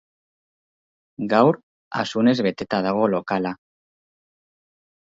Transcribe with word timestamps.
Gaur 1.35 1.59
asunez 2.05 2.35
beteta 2.49 2.83
dago 2.89 3.07
lokala. 3.15 3.55